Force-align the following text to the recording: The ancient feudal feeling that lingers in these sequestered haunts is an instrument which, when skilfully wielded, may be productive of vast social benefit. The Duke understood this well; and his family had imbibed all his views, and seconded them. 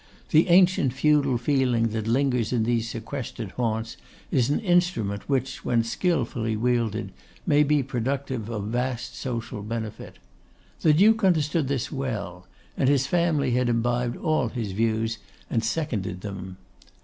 The 0.31 0.47
ancient 0.49 0.93
feudal 0.93 1.37
feeling 1.37 1.89
that 1.89 2.07
lingers 2.07 2.51
in 2.51 2.63
these 2.63 2.89
sequestered 2.89 3.51
haunts 3.51 3.97
is 4.31 4.49
an 4.49 4.59
instrument 4.61 5.29
which, 5.29 5.63
when 5.63 5.83
skilfully 5.83 6.57
wielded, 6.57 7.11
may 7.45 7.61
be 7.61 7.83
productive 7.83 8.49
of 8.49 8.69
vast 8.69 9.15
social 9.15 9.61
benefit. 9.61 10.17
The 10.81 10.93
Duke 10.93 11.23
understood 11.23 11.67
this 11.67 11.91
well; 11.91 12.47
and 12.75 12.89
his 12.89 13.05
family 13.05 13.51
had 13.51 13.69
imbibed 13.69 14.17
all 14.17 14.47
his 14.49 14.71
views, 14.71 15.19
and 15.51 15.63
seconded 15.63 16.21
them. 16.21 16.57